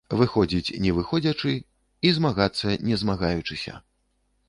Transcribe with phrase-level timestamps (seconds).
[0.19, 1.53] Выходзіць не выходзячы
[2.07, 3.73] і змагацца не змагаючыся.